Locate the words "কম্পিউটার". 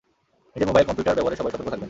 0.87-1.15